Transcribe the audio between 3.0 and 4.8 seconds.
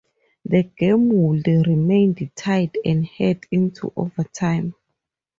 head into overtime.